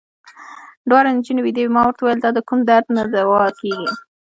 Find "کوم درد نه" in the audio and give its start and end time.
2.47-3.03